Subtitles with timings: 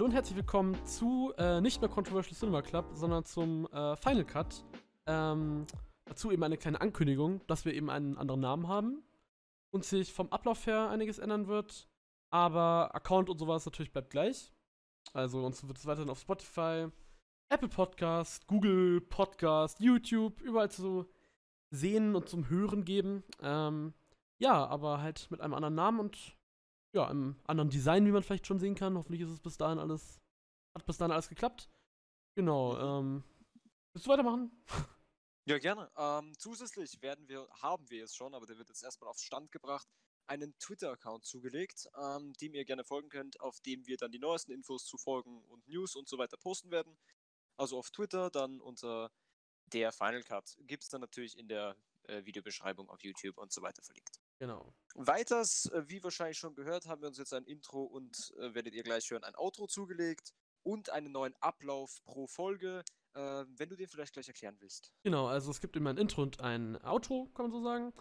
[0.00, 4.24] Hallo und herzlich willkommen zu äh, nicht mehr Controversial Cinema Club, sondern zum äh, Final
[4.24, 4.64] Cut.
[5.04, 5.66] Ähm,
[6.06, 9.02] dazu eben eine kleine Ankündigung, dass wir eben einen anderen Namen haben
[9.74, 11.86] und sich vom Ablauf her einiges ändern wird.
[12.30, 14.54] Aber Account und sowas natürlich bleibt gleich.
[15.12, 16.86] Also uns wird es weiterhin auf Spotify,
[17.50, 21.10] Apple Podcast, Google Podcast, YouTube, überall zu
[21.70, 23.22] sehen und zum Hören geben.
[23.42, 23.92] Ähm,
[24.38, 26.38] ja, aber halt mit einem anderen Namen und
[26.92, 28.96] ja, einem anderen Design, wie man vielleicht schon sehen kann.
[28.96, 30.20] Hoffentlich ist es bis dahin alles,
[30.74, 31.68] hat bis dahin alles geklappt.
[32.36, 33.24] Genau, ähm,
[33.92, 34.50] willst du weitermachen?
[35.46, 35.90] Ja, gerne.
[35.96, 39.50] Ähm, zusätzlich werden wir, haben wir es schon, aber der wird jetzt erstmal auf Stand
[39.50, 39.88] gebracht,
[40.26, 44.52] einen Twitter-Account zugelegt, ähm, dem ihr gerne folgen könnt, auf dem wir dann die neuesten
[44.52, 46.96] Infos zu Folgen und News und so weiter posten werden.
[47.56, 49.10] Also auf Twitter, dann unter
[49.66, 50.56] der Final Cut.
[50.60, 54.20] Gibt es dann natürlich in der äh, Videobeschreibung auf YouTube und so weiter verlinkt.
[54.40, 54.72] Genau.
[54.94, 58.74] Weiters, äh, wie wahrscheinlich schon gehört, haben wir uns jetzt ein Intro und äh, werdet
[58.74, 62.82] ihr gleich hören, ein Outro zugelegt und einen neuen Ablauf pro Folge.
[63.14, 64.94] Äh, wenn du den vielleicht gleich erklären willst.
[65.02, 67.92] Genau, also es gibt immer ein Intro und ein Outro, kann man so sagen.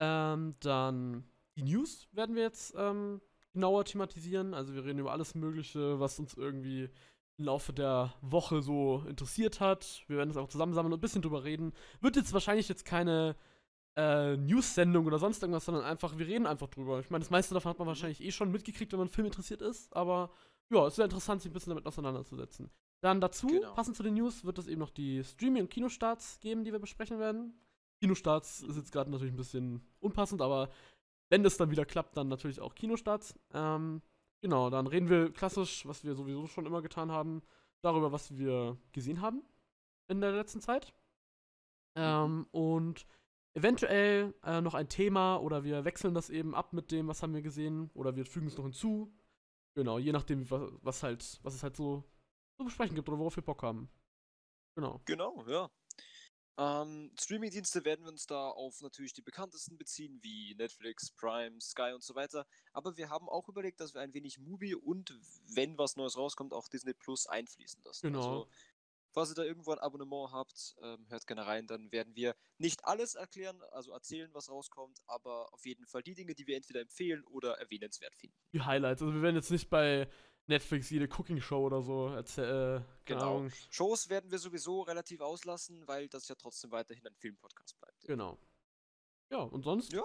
[0.00, 3.20] Ähm, dann die News werden wir jetzt ähm,
[3.52, 4.54] genauer thematisieren.
[4.54, 6.88] Also wir reden über alles Mögliche, was uns irgendwie
[7.36, 10.04] im Laufe der Woche so interessiert hat.
[10.06, 11.74] Wir werden es auch zusammensammeln und ein bisschen drüber reden.
[12.00, 13.36] Wird jetzt wahrscheinlich jetzt keine
[13.96, 17.00] äh, News-Sendung oder sonst irgendwas, sondern einfach, wir reden einfach drüber.
[17.00, 19.62] Ich meine, das meiste davon hat man wahrscheinlich eh schon mitgekriegt, wenn man Film interessiert
[19.62, 20.30] ist, aber
[20.70, 22.70] ja, es ist sehr interessant, sich ein bisschen damit auseinanderzusetzen.
[23.02, 23.74] Dann dazu, Genau.
[23.74, 26.78] passend zu den News, wird es eben noch die Streaming- und Kinostarts geben, die wir
[26.78, 27.52] besprechen werden.
[28.00, 30.70] Kinostarts ist jetzt gerade natürlich ein bisschen unpassend, aber
[31.30, 33.34] wenn das dann wieder klappt, dann natürlich auch Kinostarts.
[33.52, 34.02] Ähm,
[34.40, 37.42] genau, dann reden wir klassisch, was wir sowieso schon immer getan haben,
[37.82, 39.42] darüber, was wir gesehen haben
[40.08, 40.94] in der letzten Zeit.
[41.96, 43.06] Ähm, und
[43.54, 47.34] eventuell äh, noch ein Thema oder wir wechseln das eben ab mit dem, was haben
[47.34, 49.12] wir gesehen, oder wir fügen es noch hinzu.
[49.74, 52.04] Genau, je nachdem, was, was halt, was es halt so
[52.58, 53.90] zu besprechen gibt oder worauf wir Bock haben.
[54.74, 55.00] Genau.
[55.04, 55.70] Genau, ja.
[56.58, 61.92] Ähm, Streamingdienste werden wir uns da auf natürlich die bekanntesten beziehen, wie Netflix, Prime, Sky
[61.94, 62.46] und so weiter.
[62.72, 65.18] Aber wir haben auch überlegt, dass wir ein wenig Movie und,
[65.54, 68.06] wenn was Neues rauskommt, auch Disney Plus einfließen lassen.
[68.08, 68.18] Genau.
[68.18, 68.50] Also,
[69.12, 71.66] falls ihr da irgendwo ein Abonnement habt, ähm, hört gerne rein.
[71.66, 76.14] Dann werden wir nicht alles erklären, also erzählen, was rauskommt, aber auf jeden Fall die
[76.14, 78.36] Dinge, die wir entweder empfehlen oder erwähnenswert finden.
[78.52, 79.02] Die Highlights.
[79.02, 80.08] Also wir werden jetzt nicht bei
[80.46, 82.82] Netflix jede Cooking-Show oder so erzählen.
[82.82, 83.36] Äh, Genau.
[83.38, 83.50] Ahnung.
[83.70, 88.00] Shows werden wir sowieso relativ auslassen, weil das ja trotzdem weiterhin ein Filmpodcast bleibt.
[88.04, 88.38] Genau.
[89.30, 89.92] Ja, und sonst?
[89.92, 90.02] Ja,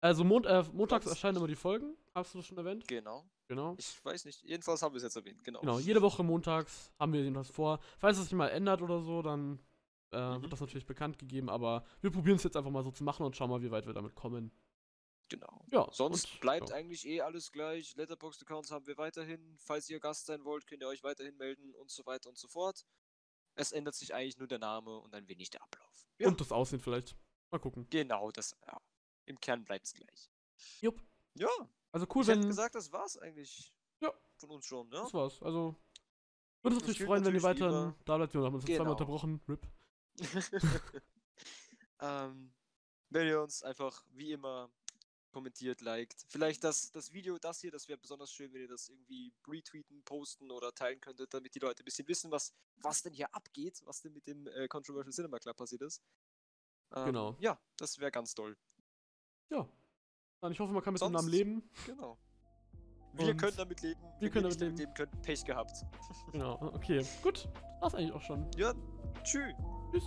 [0.00, 1.96] Also Mond, äh, montags erscheinen immer die Folgen.
[2.14, 2.86] Hast du das schon erwähnt?
[2.86, 3.28] genau.
[3.48, 3.74] Genau.
[3.78, 4.42] Ich weiß nicht.
[4.42, 5.60] Jedenfalls haben wir es jetzt erwähnt, genau.
[5.60, 7.78] Genau, jede Woche montags haben wir jedenfalls vor.
[7.98, 9.60] Falls es sich mal ändert oder so, dann
[10.12, 10.42] äh, Mhm.
[10.42, 11.48] wird das natürlich bekannt gegeben.
[11.50, 13.86] Aber wir probieren es jetzt einfach mal so zu machen und schauen mal, wie weit
[13.86, 14.50] wir damit kommen.
[15.28, 15.64] Genau.
[15.72, 16.76] Ja, Sonst und- bleibt ja.
[16.76, 17.96] eigentlich eh alles gleich.
[17.96, 19.56] Letterboxd-Accounts haben wir weiterhin.
[19.58, 22.46] Falls ihr Gast sein wollt, könnt ihr euch weiterhin melden und so weiter und so
[22.48, 22.86] fort.
[23.56, 26.06] Es ändert sich eigentlich nur der Name und ein wenig der Ablauf.
[26.18, 27.16] Ja, Und das Aussehen vielleicht.
[27.50, 27.86] Mal gucken.
[27.90, 28.80] genau, das, ja.
[29.24, 30.30] Im Kern bleibt es gleich.
[30.80, 31.00] Jupp.
[31.38, 31.48] Ja,
[31.92, 32.38] Also cool, ich wenn.
[32.38, 33.72] hätte gesagt, das war's eigentlich.
[34.00, 34.12] Ja.
[34.38, 34.96] Von uns schon, ne?
[34.96, 35.42] Das war's.
[35.42, 35.74] Also.
[36.62, 38.34] Würde uns natürlich freuen, wenn ihr natürlich weiter da bleibt.
[38.34, 39.12] Wir haben uns jetzt zweimal Genau.
[39.14, 39.40] unterbrochen.
[39.48, 39.66] RIP.
[42.00, 42.52] ähm,
[43.10, 44.70] wenn ihr uns einfach wie immer
[45.32, 46.24] kommentiert, liked.
[46.28, 50.02] Vielleicht das, das Video, das hier, das wäre besonders schön, wenn ihr das irgendwie retweeten,
[50.04, 53.82] posten oder teilen könntet, damit die Leute ein bisschen wissen, was, was denn hier abgeht,
[53.84, 56.02] was denn mit dem äh, Controversial Cinema Club passiert ist.
[56.94, 57.36] Ähm, Genau.
[57.38, 58.56] Ja, das wäre ganz toll.
[59.50, 59.68] Ja.
[60.46, 61.68] Dann ich hoffe, man kann mit dem Namen Sonst- leben.
[61.86, 62.16] Genau.
[63.14, 64.00] Wir Und können damit leben.
[64.20, 65.10] wir können damit nicht leben können.
[65.22, 65.72] Pech gehabt.
[66.30, 66.56] Genau.
[66.74, 67.04] Okay.
[67.22, 67.48] Gut.
[67.52, 68.46] Das war's eigentlich auch schon.
[68.56, 68.72] Ja,
[69.24, 69.54] tschüss.
[69.90, 70.04] Tschüss.